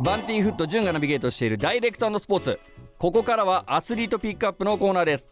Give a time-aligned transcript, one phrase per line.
[0.00, 2.60] バンティーフット潤がナビゲートしているダイレクトスポーツ。
[2.98, 5.28] ここからはアスリートピックアップのコーナーです。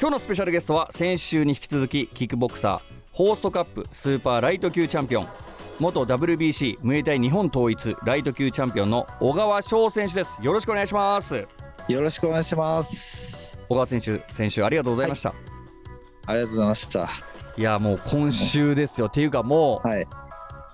[0.00, 2.80] 今日のスペシャルゲストは先週に引き続きキックボクサー
[3.12, 5.28] ホーストカップスーパーライト級チャンピオン
[5.80, 10.38] 元 WBC ムエタイ日本統一ライト級チャンピオンの小川翔選手です。
[10.40, 11.48] よろしくお願いします。
[11.88, 13.58] よろしくお願いします。
[13.68, 15.38] 小川選手先週ありがとうございました、はい、
[16.26, 17.10] ありがとうございました。
[17.56, 19.08] いやもう今週ですよ。
[19.08, 20.06] っていうかもう、はい、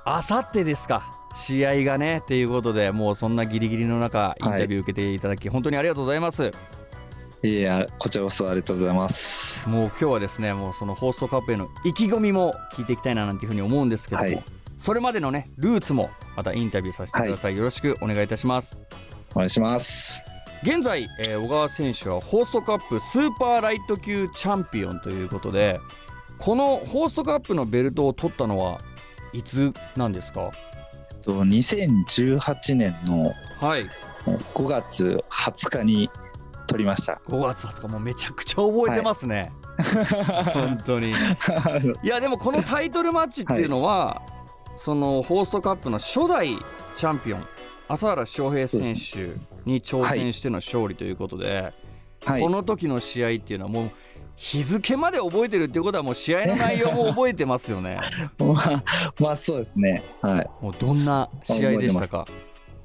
[0.05, 6.51] あさってですか試合がねっていうことでもうそんなギリギリの中インタビュー受けていただき、はい、本当にありがとうございます。
[7.43, 9.69] いやこちらこそありがとうございます。
[9.69, 14.45] もう今日はですねもうそのホーストカップへの意気込みも聞いていきたいななんていうふうに思うんですけども、はい、
[14.79, 18.77] それまでのねルーツもまたインタビューさせてください、はい、よろしくお願いいたします。
[19.35, 20.25] お願いします。
[20.63, 25.79] 現在、えー、小川選手はホーストカップスーパーライト級チャンピオンということで
[26.39, 28.79] このホーストカップのベルトを取ったのは
[29.33, 30.51] いつなんですか？
[31.27, 33.35] と2018年の
[34.55, 36.11] 5月20日に
[36.69, 37.21] 撮りました。
[37.27, 41.11] 5月20日もうめちゃくちゃ覚えてますね、はい、本当に。
[41.11, 46.57] いやでもこのタイトルマッチっていうのは、はい、そのホーストカップの初代
[46.95, 47.47] チャンピオン
[47.89, 48.89] 朝原翔平選手
[49.65, 51.73] に挑戦しての勝利ということで、
[52.25, 53.91] はい、この時の試合っていうのはもう
[54.37, 57.99] 日付まで覚えてるっていうことはもう試合の内容も覚えてますよね。
[58.39, 58.85] まあ
[59.19, 60.05] まあそうですね。
[60.21, 60.51] はい。
[60.63, 62.27] もうどんな試合でしたか？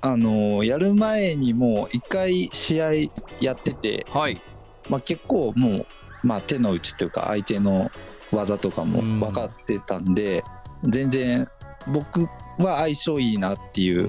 [0.01, 2.91] あのやる前にもう一回試合
[3.41, 4.41] やってて、はい。
[4.89, 5.87] まあ、結構もう、
[6.23, 7.91] まあ、手の内というか相手の
[8.31, 10.43] 技とかも分かってたんで、
[10.83, 11.47] うん、全然
[11.87, 12.21] 僕
[12.57, 14.07] は相性いいなっていう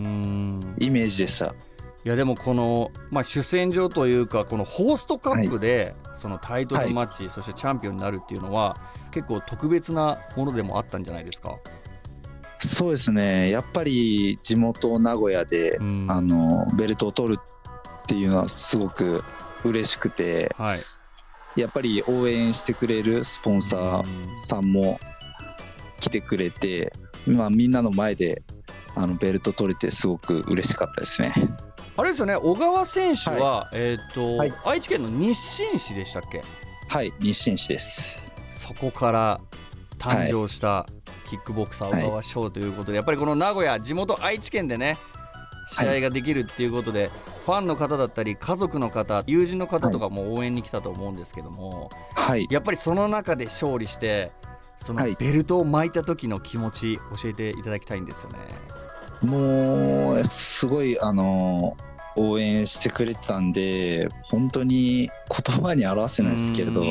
[0.78, 1.54] イメージでした。
[2.04, 8.76] いやでもこの、まあ、主戦場というかこのホーストカップで、そのタイトルマッチ、はい、そしてチャンピオンになるっていうのは
[9.12, 11.56] 結構特別なものでもあったんじゃないですか？
[12.58, 13.50] そうですね。
[13.50, 19.22] やっぱり地元名古屋で、うん、あのベルトを取るっていうのはすごく
[19.64, 20.84] 嬉しくて、はい、
[21.56, 24.98] やっぱり応援してくれるスポンサーさんも
[26.00, 26.92] 来てくれて、
[27.26, 28.42] まあ、みんなの前で
[28.96, 31.32] あのベルト取れてすごく嬉しかったですね。
[32.02, 36.42] あれですよね小川選手は、はい、えっ、ー、と、はい、愛知県の日清市でしたっけ？
[36.88, 38.34] はい日清市です。
[38.58, 39.40] そこから
[40.00, 40.84] 誕生した
[41.30, 44.98] キックボクサー小川翔ということで、やっぱりこの名古屋地元愛知県でね
[45.78, 47.08] 試合ができるっていうことで、
[47.46, 54.32] ファンの方だったり家族の方友人の方とかも応援に来たと思うんですけども、はい、やっぱりその中で勝利して
[54.84, 58.38] そのベルトを巻いた時の気持ち教えていただきたいんですよね。
[59.20, 61.76] もうすごいあの
[62.16, 65.10] 応援してくれてたんで本当に
[65.46, 66.82] 言葉に表せないですけれど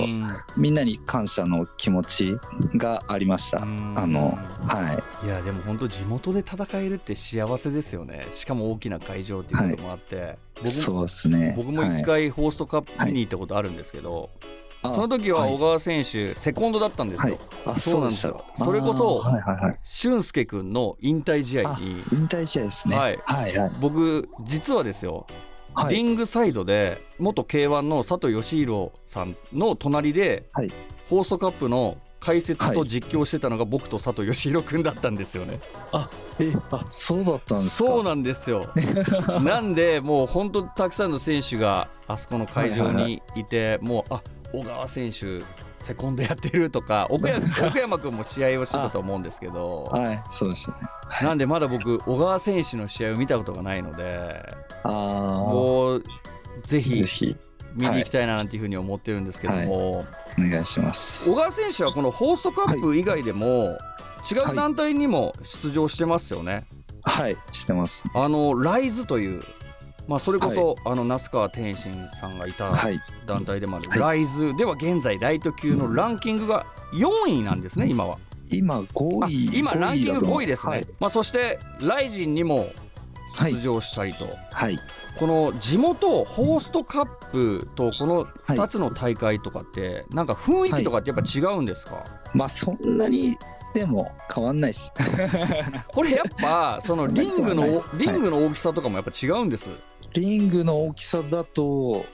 [0.57, 2.35] みんなに感謝の気持ち
[2.75, 3.61] がありました。
[3.61, 4.37] あの
[4.67, 5.25] はい。
[5.25, 8.27] いやでも本当地元で戦えるって幸せですよね。
[8.31, 11.53] しかも大きな会場っていうこともあって、はい、僕そうですね。
[11.55, 17.37] 僕も一回ホーストカップ見に行ったことあるんですけど、はいその時は小川選手、はい、セコンドだったんですよ。
[17.65, 18.43] はい、そうなんですよ。
[18.55, 22.03] それこそ、はいはいはい、俊介君の引退試合に。
[22.11, 22.97] 引退試合ですね。
[22.97, 23.19] はい。
[23.25, 25.27] はいはい、僕、実はですよ、
[25.75, 30.73] はい、リングサイドで、元 K1 の佐藤義弘さんの隣で、はい、
[31.09, 35.59] ホーストカップの解説と実況してたのが僕と佐藤義弘君だったんですよね。
[35.91, 36.07] あ
[36.39, 38.71] えあそうだったんですそうなんですよ。
[39.43, 44.21] なんでもう本当たくさんの選手があそこの会場にいて、はいはいはい、もうあ
[44.53, 45.39] 小川選手
[45.79, 50.75] セコンドやってるとか 奥山奥山君も試合をしてたと思うんですけどはいそうですね、
[51.21, 54.43] なんでまだ僕小川選手の試合を見たことがないので
[54.83, 56.03] あもう
[56.63, 57.35] ぜひ
[57.75, 60.05] 見に行きたいななんていうふうに思ってるんですけども、はい。
[60.39, 61.29] お願いします。
[61.29, 63.77] 小川選手はこのホーストカップ以外でも、
[64.29, 66.65] 違う団体にも出場してますよね。
[67.03, 68.03] はい、してます。
[68.13, 69.43] あのライズという
[70.07, 72.71] まあ、それこそ、はい、あの那須川天心さんがいた
[73.25, 78.17] 団体でもある、はい、ライズでは現在ライト級のランキングが4位なんですね、今は。
[78.53, 82.67] 今5位今ランキング5位ですね、はい、まあ、そしてライジンにも
[83.39, 84.77] 出場したりと、はい、
[85.17, 92.03] この地元ホーストカップとこの2つの大会とかって、なんか雰囲気とかってやっぱ違うんですか、
[92.33, 93.37] まあそんなに
[93.73, 94.91] でも変わんないです。
[95.93, 99.69] これやっぱそのリングのリングの大きさとかもやっぱ違うんです、
[100.13, 102.05] リングの大きさだと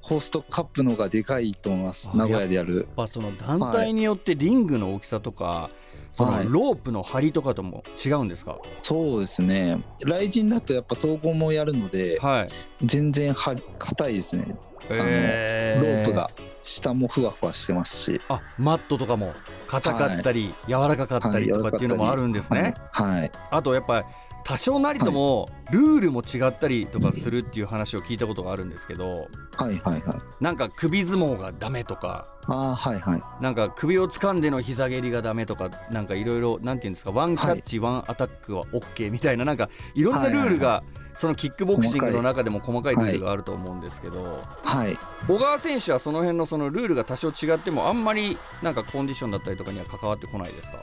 [0.00, 2.10] ホーストカップのがでかいと思います。
[2.14, 2.76] 名古屋でやる。
[2.76, 5.76] やっぱその団体によってリングの大きさとか、はい、
[6.12, 9.82] そのロープの張りとかとも違うんですか、そうですね。
[10.00, 12.48] 雷神だとやっぱ総合もやるので、はい、
[12.86, 14.56] 全然張り硬いですね、
[14.88, 16.30] えー、あのロープが
[16.64, 18.20] 下もふわふわしてますし。
[18.28, 19.32] あマットとかも
[19.68, 21.48] 硬かったり、はい、柔らかかったり。
[21.52, 24.06] とかっていうのもあるんですね、はい、はい、あとやっぱり
[24.44, 30.20] 多少なりともルールも違ったりとかするっていう話を聞いたことがあるんですけど、はいはいはい。
[30.40, 33.22] なんか首相撲がダメとかああはいはい。
[33.40, 40.82] なんか首を掴んでの膝蹴りがダメとかなんかいろいろなんていうんですかワンキャッチ、ワンアタックは OK みたいななんかいろんなルールが
[41.14, 44.96] そのキックボクシングの中でも細かいルールがあると思うんですけど、はい。
[45.28, 50.80] 小川選手はその辺のそのルールが多少違ってもあんまりなんかコンディションだったりとかには関わってこないですか？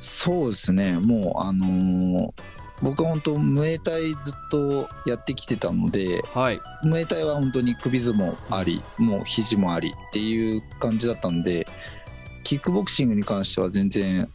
[0.00, 0.98] そうですね。
[0.98, 2.32] もうあのー
[2.82, 6.60] 僕は本当ムエタイずっとやってきてたのではい。
[6.82, 11.66] ムエタイは本当に首相撲ありもう肘もありっていう感じだったんで
[12.42, 14.26] キックボクシングに関しては全然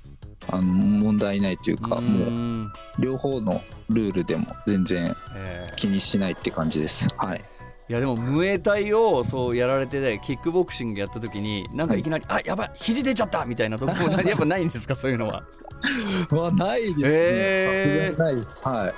[0.50, 5.75] あの問題ないというかもうん両方のルールでも全然えー。
[5.75, 7.07] 気にしないって感じです。
[7.17, 7.44] はい
[7.87, 12.01] いやでもムエタイをそうやられててキックボクシングやった時になんかい。
[12.01, 15.43] きなり、あやばい肘出ちゃったみたいなとこ もやっぱないんですかそういうのは？
[16.31, 18.19] はないですね、へー。
[18.19, 18.67] ないです。
[18.67, 18.89] は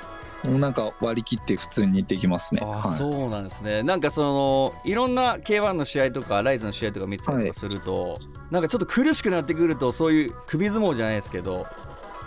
[0.45, 0.47] い。
[0.49, 2.61] もうなんか割り切って普通にできますね。
[2.63, 2.97] あ、はい。
[2.97, 3.83] そうなんですね。
[3.83, 8.11] なんかそのいろんな K1 の試合とかライズの試合とか見てたりとかすると、
[8.51, 11.65] なんかちょっと苦しくなってくるとそういう首相撲じゃないですけど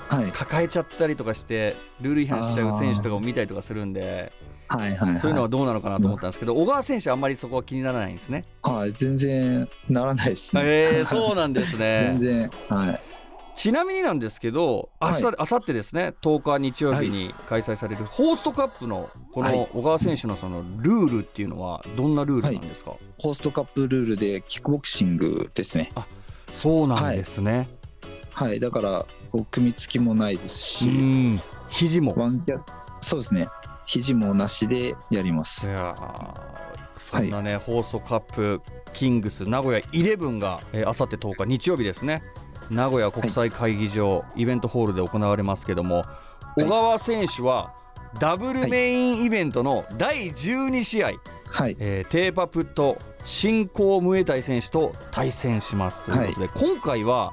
[0.09, 0.33] はい。
[0.33, 4.33] 抱えちゃったりとかしてルール違反しちゃう選手とかも見たりとかするんで
[4.71, 5.19] はいはいはい。
[5.19, 8.45] そういうのはどうなのかなと思ったんですけど小川選手あんまりそこは気にならないんですね。
[8.63, 10.63] はい全然ならないですね。
[10.65, 12.17] えー、そうなんですね。
[12.21, 12.49] 全。
[12.49, 13.01] 然はい。
[13.57, 15.35] ちなみになんですけど明日、はい。
[15.39, 16.15] 明後日ですね。
[16.23, 19.59] 10日日曜日に開催されるホーストカップのこはい。
[19.59, 25.91] の小川選手のそのルールっていうのはどんなルールなんですか、ホーストカップルールでキックボクシングですね。
[26.53, 27.69] そうなんですね。
[28.31, 28.61] はい。
[28.61, 31.41] だからこう組み付きもないですうし、ん。
[31.69, 32.15] 肘も。
[32.17, 32.61] ワンキャ
[33.03, 33.49] そうですね
[33.91, 36.61] 肘もなしでやりまいすやー
[36.97, 42.23] そんなね、ホーストカップキングス名古屋イレブンがあさって10日日曜日ですね。
[42.71, 46.05] 名古屋国際会議場、イベントホールで行われますけども
[46.57, 46.63] い。
[46.63, 47.75] 小川選手は
[48.21, 51.13] ダブルメインイベントの第12試合、
[51.49, 51.77] はい。
[51.81, 56.03] えーテーパプット新興ムエタイ選手と対戦します。
[56.03, 57.33] ということで、今回は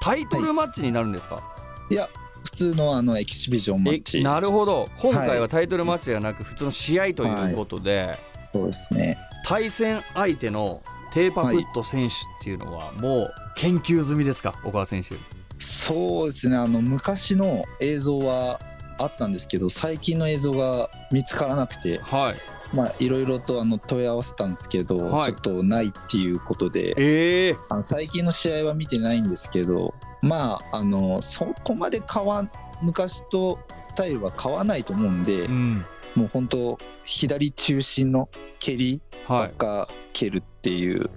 [0.00, 1.42] タイトルマッチになるんですか、
[1.90, 2.08] いや
[2.48, 4.18] 普通のあのエキシビジョンマッチ。
[4.20, 4.88] えなるほど。
[4.98, 8.18] 今回ははいタイトルマッチではなく普通の試合ということで、
[8.54, 9.18] そうですね。
[9.44, 14.54] 対戦相手のテーパプット選手っていうのはもう研究済みですか？
[14.64, 15.16] 小川選手。
[15.58, 16.56] そうですね。
[16.56, 18.58] あの昔の映像は
[18.98, 21.98] あったんですけど最近の映像が見つからなくて。
[21.98, 22.34] はい。
[22.74, 25.24] まあいろいろとあの問い合わせたんですけど、はい。
[25.24, 26.94] ちょっとないっていうことで。
[26.96, 32.50] ええあの最近の試合は見てないんですけどまああのそこまで変わん
[32.82, 35.84] 昔とスタイルは変わらないと思うんで、うん。
[36.14, 38.28] もう本当左中心の
[38.58, 39.50] 蹴りばはい。
[39.50, 41.10] っか蹴るっていう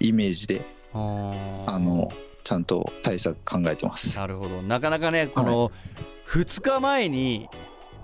[0.00, 1.70] イメージで、あー。
[1.70, 2.10] あの
[2.44, 4.16] ちゃんと対策考えてます。
[4.16, 4.62] なるほど。
[4.62, 5.70] なかなかねこの
[6.28, 7.48] 2日前に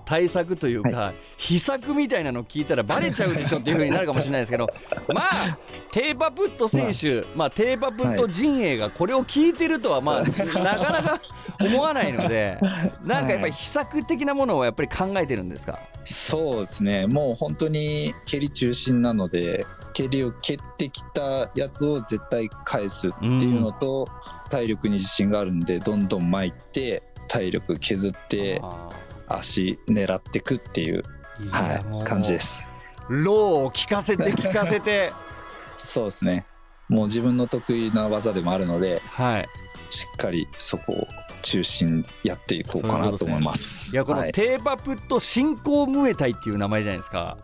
[0.09, 4.67] 対策というか、秘策みたいなの聞いたらバレちゃうでしょっていう風になるかもしれないですけど
[5.13, 5.57] まあ
[5.91, 11.21] テーパプット選手、まあ、テーパプット陣営がこれを聞いてるとはまあなかなか
[11.61, 12.57] 思わないので
[13.05, 15.77] なんかやっぱり秘策的なものをやっぱり考えてるんですか？
[16.03, 17.05] そうですね。
[17.05, 19.63] もう本当に蹴り中心なので
[19.93, 24.07] 蹴りを蹴ってきたやつを絶対返すっていうのと、
[24.49, 28.89] 体力に自信があるんでどんどん巻いて体力削ってあ
[29.29, 31.03] 足狙ってくっていう、
[31.51, 32.69] はい、感じです。
[33.09, 35.11] ローを聞かせて聞かせて。
[35.77, 36.45] そうですね。
[36.87, 39.49] もう自分の得意な技でもあるのではい。
[39.89, 41.07] しっかりそこを
[41.41, 43.91] 中心やっていこうかなと思います。
[43.91, 44.31] いやこのはい。
[44.31, 47.37] テーパプット新興ムエタイっていう名前じゃないですか。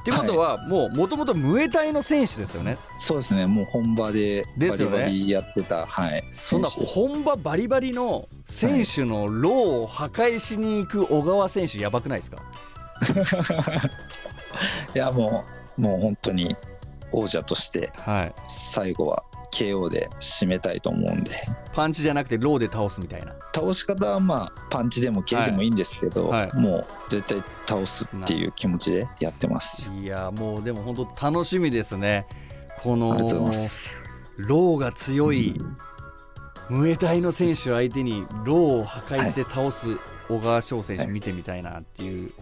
[0.00, 2.78] ってことはもうもともとムエタイの選手ですよね。
[2.96, 3.46] そうですね。
[3.46, 4.98] もう本場でバリですよね。
[5.00, 6.24] バリやってた、はい。
[6.36, 12.38] そんな本場バリバリの選手のローを破壊しに行く小川選手やばくないですか？
[14.94, 15.44] いやも
[15.78, 16.54] うもう本当に
[17.12, 18.34] 王者としてはい。
[18.48, 21.32] 最後は KO で締めたいと思うんで。
[21.72, 23.34] パンチじゃなくてローで倒すみたいな。
[23.54, 25.70] 倒し方はまあパンチでも蹴りでもい。
[25.70, 26.48] いんですけど、はい。
[26.48, 29.92] はいもう絶対倒すっていう気持ちでやってます。
[29.92, 32.26] いやもうでも本当楽しみですね。
[32.82, 35.58] このローが強い
[36.68, 42.32] ムエタイの選手を相手にローを破壊して倒す小川翔選手見てみたいなっていう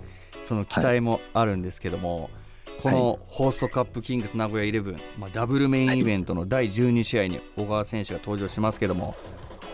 [0.43, 2.31] その期待もあるんですけども、
[2.83, 9.17] このホーストカップキングス名古屋イレブン、まあ、ダブルメインイベントの第12試合に小川選手が登場しますけども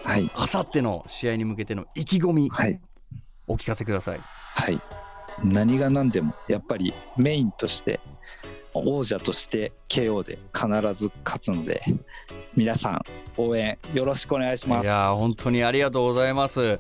[0.05, 2.81] はいあさっての試合に向けての意気込みはい
[3.47, 4.21] お聞かせください。
[4.21, 4.81] はい
[5.43, 8.01] 何が何でもやっぱりメインとして
[8.73, 11.83] 王者として KO で必ず勝つので
[12.55, 13.03] 皆さん
[13.37, 16.79] 応援よろしくお願いしますいやー本当にありがとうございます。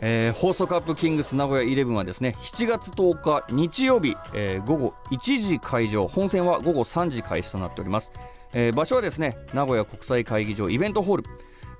[0.00, 8.12] えー、ホーストカップキングス名古屋イレブンはですね7月10日日曜日、えー、午後1時会場本戦は午後3時開始となっております、
[8.52, 11.24] えー、場所はですね名古屋国際会議場イベントホール。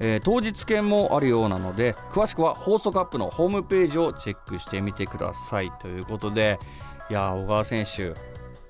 [0.00, 5.70] えー、当日券もあるようなので詳しくはホーストカップのホームページをチェックしてみてください。
[5.80, 6.58] ということで
[7.10, 8.12] いや小川選手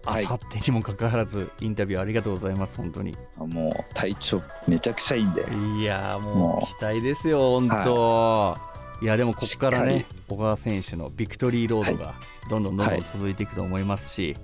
[0.07, 3.17] あさってにもかかわらずインタビューありがとうございます本当に。
[3.39, 5.47] もう体調めちゃくちゃいいんで。
[5.81, 6.79] いやもう。
[6.79, 12.15] 期待ですよ本当、はい、いやでもここからね小川選手のビクトリーロードが
[12.49, 14.37] どんどんどんどん続いていくと思いますし、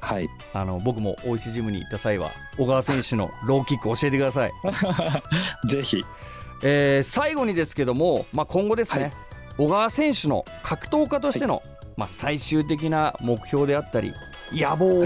[0.00, 4.52] はい、あの僕も大石ジムに行った際は小川選手のローキック教えてください。
[5.68, 6.04] ぜひ、
[6.62, 9.12] えー、最後にですけども、まあ、今後ですね、はい、
[9.58, 11.64] 小川選手の格闘家としての、はい、
[11.96, 14.12] まあ、最終的な目標であったり
[14.52, 15.04] 野望を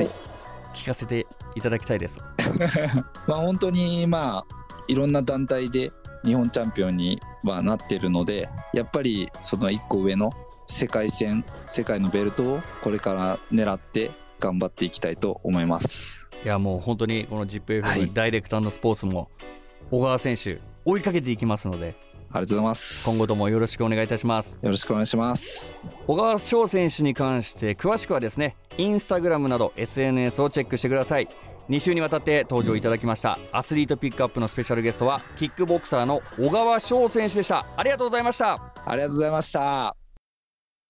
[0.75, 2.19] 聞かせていただきたいです。
[3.29, 4.57] まあ本当にまあ
[4.89, 5.91] いろんな団体で
[6.25, 7.21] 日本チャンピオンに
[7.53, 10.31] はなってるのでやっぱりその1個上の
[10.67, 14.11] 世界戦世界のベルトをこれから狙って
[14.41, 16.27] 頑張っていきたいと思います。
[16.45, 19.31] いやもう本当にこの ZIPFM、はい、ダイレクトスポーツも
[19.91, 21.97] 小川選手追いかけていきますので
[22.31, 23.09] ありがとうございます。
[23.09, 24.59] 今後ともよろしくお願いいたします。
[24.61, 25.77] よろしくお願いします。
[26.07, 31.29] 小川翔選手に関して詳しくはですねインスタグラムなど SNS をチェックしてください
[31.69, 37.67] 2週にわたって登場いただきましたアスリートピックアップのスペシャルゲストはキックボクサーの小川翔選手でした。
[37.77, 38.53] ありがとうございました。
[38.85, 40.06] ありがとうございました。